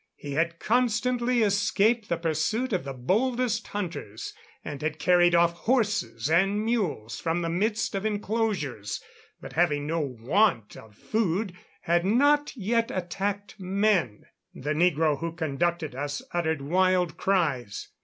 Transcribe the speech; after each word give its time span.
He 0.15 0.31
had 0.31 0.57
constantly 0.57 1.43
escaped 1.43 2.09
the 2.09 2.17
pursuit 2.17 2.73
of 2.73 2.85
the 2.85 2.91
boldest 2.93 3.67
hunters, 3.67 4.33
and 4.65 4.81
had 4.81 4.97
carried 4.97 5.35
off 5.35 5.53
horses 5.53 6.27
and 6.27 6.65
mules 6.65 7.19
from 7.19 7.43
the 7.43 7.51
midst 7.51 7.93
of 7.93 8.03
enclosures; 8.03 8.99
but, 9.39 9.53
having 9.53 9.85
no 9.85 9.99
want 9.99 10.75
of 10.75 10.95
food, 10.95 11.53
had 11.81 12.03
not 12.03 12.57
yet 12.57 12.89
attacked 12.89 13.59
men. 13.59 14.23
The 14.55 14.73
negro 14.73 15.19
who 15.19 15.33
conducted 15.33 15.93
us 15.93 16.23
uttered 16.33 16.63
wild 16.63 17.15
cries. 17.15 17.89